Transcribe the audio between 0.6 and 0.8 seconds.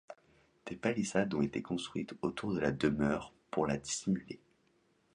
Des